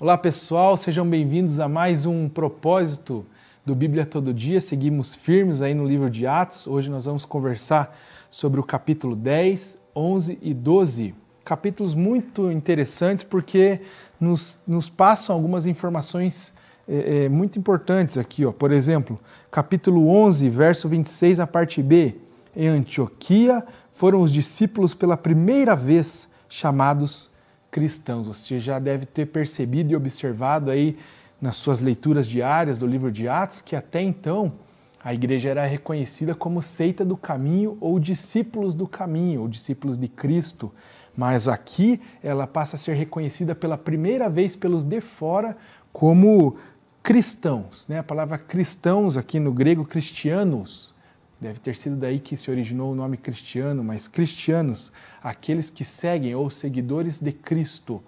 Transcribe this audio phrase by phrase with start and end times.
[0.00, 3.26] Olá pessoal, sejam bem-vindos a mais um propósito
[3.66, 4.60] do Bíblia Todo Dia.
[4.60, 6.68] Seguimos firmes aí no livro de Atos.
[6.68, 7.98] Hoje nós vamos conversar
[8.30, 11.16] sobre o capítulo 10, 11 e 12.
[11.44, 13.80] Capítulos muito interessantes porque
[14.20, 16.54] nos, nos passam algumas informações
[16.88, 18.46] é, é, muito importantes aqui.
[18.46, 18.52] Ó.
[18.52, 19.18] Por exemplo,
[19.50, 22.14] capítulo 11, verso 26, a parte B.
[22.54, 27.28] Em Antioquia foram os discípulos pela primeira vez chamados
[27.78, 28.26] cristãos.
[28.26, 30.98] Você já deve ter percebido e observado aí
[31.40, 34.52] nas suas leituras diárias do livro de Atos que até então
[35.02, 40.08] a igreja era reconhecida como seita do caminho ou discípulos do caminho, ou discípulos de
[40.08, 40.72] Cristo.
[41.16, 45.56] Mas aqui ela passa a ser reconhecida pela primeira vez pelos de fora
[45.92, 46.56] como
[47.00, 47.86] cristãos.
[47.86, 48.00] Né?
[48.00, 50.92] A palavra cristãos aqui no grego, cristianos,
[51.40, 54.90] Deve ter sido daí que se originou o nome cristiano, mas cristianos,
[55.22, 58.02] aqueles que seguem ou seguidores de Cristo.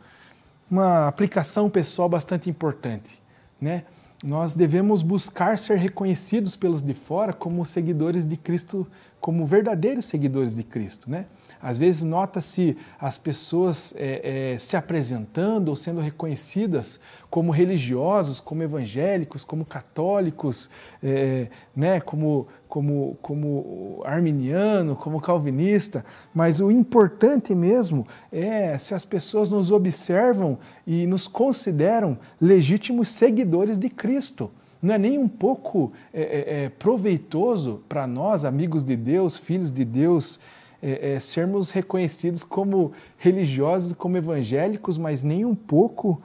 [0.68, 3.22] Uma aplicação pessoal bastante importante,
[3.60, 3.84] né?
[4.22, 8.86] Nós devemos buscar ser reconhecidos pelos de fora como seguidores de Cristo,
[9.18, 11.26] como verdadeiros seguidores de Cristo, né?
[11.62, 18.62] Às vezes nota-se as pessoas é, é, se apresentando ou sendo reconhecidas como religiosos, como
[18.62, 20.70] evangélicos, como católicos,
[21.02, 29.04] é, né, como, como, como arminiano, como calvinista, mas o importante mesmo é se as
[29.04, 34.50] pessoas nos observam e nos consideram legítimos seguidores de Cristo
[34.82, 39.70] não é nem um pouco é, é, é proveitoso para nós, amigos de Deus, filhos
[39.70, 40.40] de Deus,
[40.82, 46.22] é, é, sermos reconhecidos como religiosos, como evangélicos, mas nem um pouco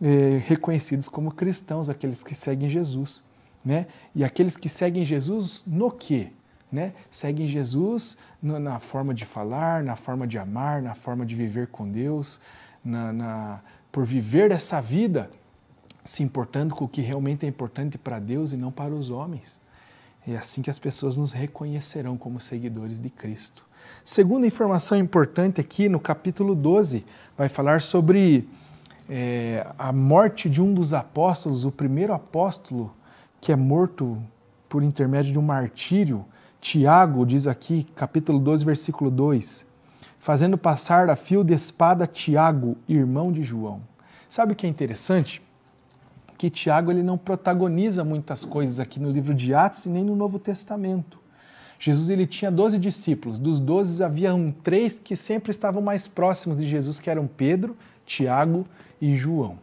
[0.00, 3.27] é, reconhecidos como cristãos, aqueles que seguem Jesus.
[3.68, 3.86] Né?
[4.14, 6.28] E aqueles que seguem Jesus no quê?
[6.72, 6.94] Né?
[7.10, 11.86] Seguem Jesus na, forma de falar, na forma de amar, na forma de viver com
[11.86, 12.40] Deus,
[12.82, 13.60] na, na,
[13.92, 15.30] por viver essa vida
[16.02, 19.60] se importando com o que realmente é importante para Deus e não para os homens.
[20.26, 23.66] É assim que as pessoas nos reconhecerão como seguidores de Cristo.
[24.02, 27.04] Segunda informação importante aqui no capítulo 12
[27.36, 28.48] vai falar sobre
[29.10, 32.96] é, a morte de um dos apóstolos, o primeiro apóstolo
[33.40, 34.18] que é morto
[34.68, 36.24] por intermédio de um martírio.
[36.60, 39.66] Tiago diz aqui, capítulo 12, versículo 2:
[40.18, 43.80] fazendo passar a fio de espada Tiago, irmão de João.
[44.28, 45.42] Sabe o que é interessante?
[46.36, 50.14] Que Tiago ele não protagoniza muitas coisas aqui no livro de Atos e nem no
[50.14, 51.18] Novo Testamento.
[51.78, 53.38] Jesus ele tinha 12 discípulos.
[53.38, 58.66] Dos 12 haviam três que sempre estavam mais próximos de Jesus, que eram Pedro, Tiago
[59.00, 59.58] e João.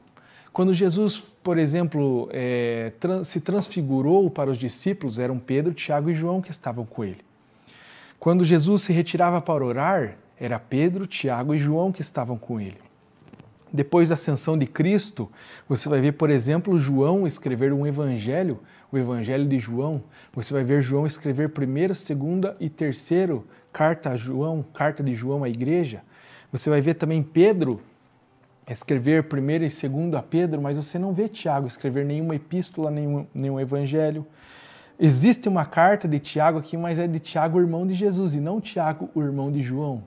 [0.51, 6.15] Quando Jesus, por exemplo, é, trans, se transfigurou para os discípulos, eram Pedro, Tiago e
[6.15, 7.19] João que estavam com ele.
[8.19, 12.79] Quando Jesus se retirava para orar, era Pedro, Tiago e João que estavam com ele.
[13.71, 15.31] Depois da ascensão de Cristo,
[15.69, 18.59] você vai ver, por exemplo, João escrever um evangelho,
[18.91, 20.03] o evangelho de João.
[20.33, 25.43] Você vai ver João escrever primeira, segunda e terceiro carta a João, carta de João
[25.43, 26.01] à igreja.
[26.51, 27.81] Você vai ver também Pedro
[28.73, 33.25] escrever primeira e segunda a Pedro, mas você não vê Tiago escrever nenhuma epístola, nenhum,
[33.33, 34.25] nenhum evangelho.
[34.99, 38.61] Existe uma carta de Tiago aqui, mas é de Tiago, irmão de Jesus, e não
[38.61, 40.03] Tiago, o irmão de João.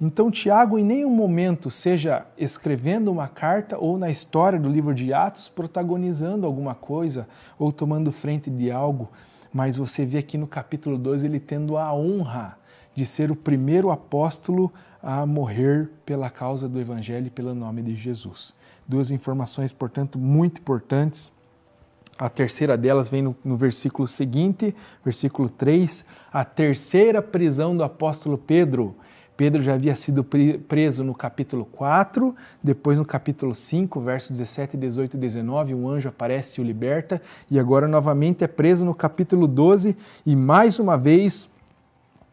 [0.00, 5.12] Então, Tiago, em nenhum momento, seja escrevendo uma carta ou na história do livro de
[5.12, 7.28] Atos, protagonizando alguma coisa
[7.58, 9.10] ou tomando frente de algo,
[9.52, 12.58] mas você vê aqui no capítulo 12 ele tendo a honra
[12.94, 14.72] de ser o primeiro apóstolo
[15.02, 18.54] a morrer pela causa do Evangelho e pelo nome de Jesus.
[18.86, 21.32] Duas informações, portanto, muito importantes.
[22.18, 28.38] A terceira delas vem no, no, versículo seguinte, versículo 3, a terceira prisão do apóstolo
[28.38, 28.94] Pedro.
[29.36, 35.16] Pedro já havia sido preso no capítulo 4, depois no capítulo 5, versos 17, 18
[35.16, 39.48] e 19, um anjo aparece e o liberta, e agora novamente é preso no capítulo
[39.48, 41.48] 12, e mais uma vez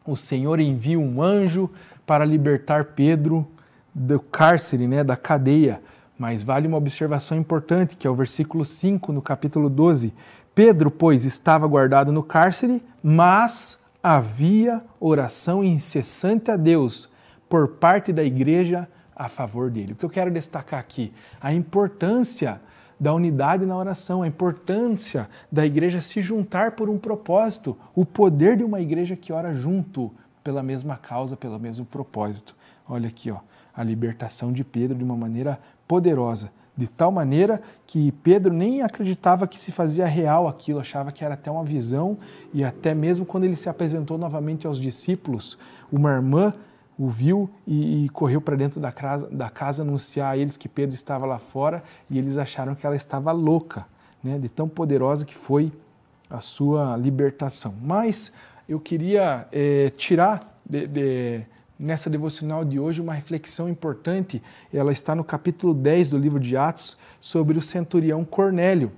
[0.05, 1.69] o Senhor envia um anjo
[2.05, 3.47] para libertar Pedro
[3.93, 5.81] do cárcere, né, da cadeia.
[6.17, 10.13] Mas vale uma observação importante, que é o versículo 5 no capítulo 12.
[10.53, 17.09] Pedro, pois, estava guardado no cárcere, mas havia oração incessante a Deus
[17.49, 19.93] por parte da igreja a favor dele.
[19.93, 21.13] O que eu quero destacar aqui?
[21.39, 22.59] A importância
[23.01, 28.55] da unidade na oração, a importância da igreja se juntar por um propósito, o poder
[28.55, 30.11] de uma igreja que ora junto
[30.43, 32.55] pela mesma causa, pelo mesmo propósito.
[32.87, 33.39] Olha aqui, ó,
[33.75, 39.47] a libertação de Pedro de uma maneira poderosa de tal maneira que Pedro nem acreditava
[39.47, 42.17] que se fazia real aquilo, achava que era até uma visão,
[42.53, 45.57] e até mesmo quando ele se apresentou novamente aos discípulos,
[45.91, 46.53] uma irmã
[47.01, 50.69] o viu e, e correu para dentro da casa, da casa anunciar a eles que
[50.69, 53.87] Pedro estava lá fora e eles acharam que ela estava louca,
[54.23, 55.73] né, de tão poderosa que foi
[56.29, 57.73] a sua libertação.
[57.81, 58.31] Mas
[58.69, 61.41] eu queria é, tirar de, de,
[61.79, 64.39] nessa devocional de hoje uma reflexão importante.
[64.71, 68.91] Ela está no capítulo 10 do livro de Atos sobre o centurião Cornélio.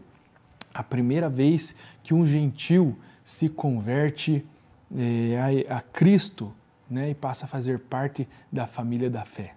[0.74, 1.74] A primeira vez
[2.04, 4.46] que um gentil se converte
[4.94, 6.52] é, a, a, Cristo
[6.94, 9.54] né, e passa a fazer parte da família da fé.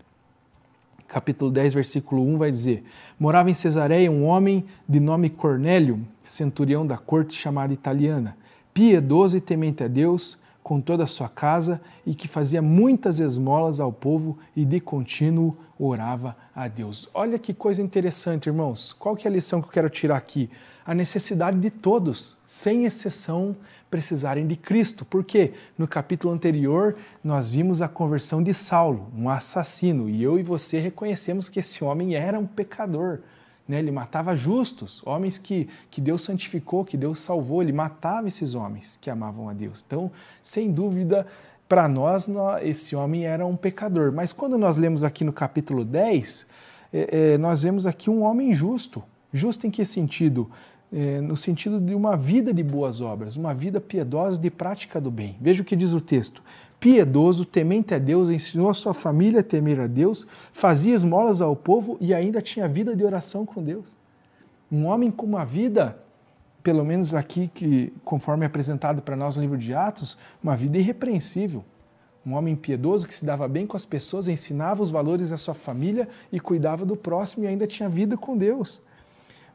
[1.07, 2.85] Capítulo 10, versículo 1 vai dizer:
[3.19, 8.37] Morava em Cesareia um homem de nome Cornélio, centurião da corte chamada italiana,
[8.75, 10.37] piedoso e temente a Deus,
[10.67, 15.57] com toda a sua casa e que fazia muitas esmolas ao povo e de contínuo
[15.79, 17.09] orava a Deus.
[17.15, 18.93] Olha que coisa interessante, irmãos.
[18.93, 20.51] Qual que é a lição que eu quero tirar aqui?
[20.85, 23.55] A necessidade de todos, sem exceção,
[23.89, 25.05] precisarem de Cristo.
[25.05, 30.43] Porque no capítulo anterior nós vimos a conversão de Saulo, um assassino, e eu e
[30.43, 33.21] você reconhecemos que esse homem era um pecador.
[33.69, 33.79] Né?
[33.79, 37.63] Ele matava justos, homens que, que Deus santificou, que Deus salvou.
[37.63, 39.85] Ele matava esses homens que amavam a Deus.
[39.87, 40.11] Então,
[40.43, 41.27] sem dúvida,
[41.69, 42.29] para nós,
[42.63, 44.13] esse homem era um pecador.
[44.13, 46.47] Mas quando nós lemos aqui no capítulo 10,
[46.93, 49.03] é, é, nós vemos aqui um homem justo.
[49.33, 50.51] Justo em que sentido?
[50.93, 55.11] É, no sentido de uma vida de boas obras, uma vida piedosa de prática do
[55.11, 55.37] bem.
[55.41, 56.41] Veja o que diz o texto
[56.79, 61.57] piedoso, temente a Deus, ensinou a sua família a temer a Deus, fazia esmolas ao
[61.57, 63.87] povo e ainda tinha vida de oração com Deus.
[64.71, 65.99] Um homem com uma vida,
[66.63, 70.77] pelo menos aqui que conforme é apresentado para nós no livro de Atos, uma vida
[70.79, 71.65] irrepreensível.
[72.25, 75.55] Um homem piedoso que se dava bem com as pessoas, ensinava os valores da sua
[75.55, 78.83] família e cuidava do próximo e ainda tinha vida com Deus.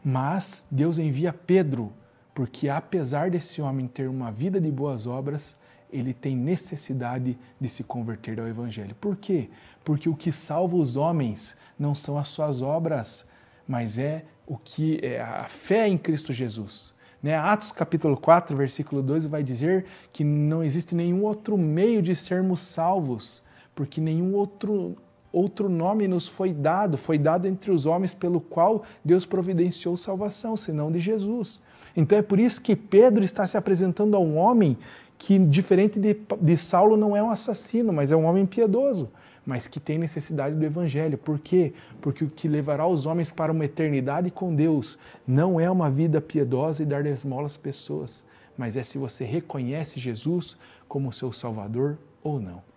[0.04, 1.94] Mas Deus envia Pedro,
[2.34, 5.56] porque apesar desse homem ter uma vida de boas obras,
[5.92, 8.96] ele tem necessidade de se converter ao Evangelho.
[8.96, 9.50] Por quê?
[9.84, 13.26] Porque o que salva os homens não são as suas obras,
[13.68, 16.94] mas é o que é a fé em Cristo Jesus.
[17.22, 17.36] Né?
[17.36, 22.62] Atos capítulo 4, versículo 2 vai dizer que não existe nenhum outro meio de sermos
[22.62, 23.44] salvos,
[23.76, 24.98] porque nenhum outro
[25.32, 30.58] outro nome nos foi dado, foi dado entre os homens pelo qual Deus providenciou salvação,
[30.58, 31.62] senão de Jesus.
[31.96, 34.78] Então é por isso que Pedro está se apresentando a um homem
[35.18, 39.10] que, diferente de, de Saulo, não é um assassino, mas é um homem piedoso,
[39.46, 41.18] mas que tem necessidade do Evangelho.
[41.18, 41.74] Por quê?
[42.02, 46.20] Porque o que levará os homens para uma eternidade com Deus não é uma vida
[46.20, 48.24] piedosa e dar esmolas às pessoas,
[48.58, 50.58] mas é se você reconhece Jesus
[50.88, 52.71] como seu Salvador ou não.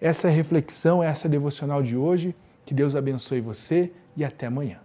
[0.00, 2.34] Essa reflexão, essa devocional de hoje.
[2.64, 4.78] Que Deus abençoe você e até amanhã.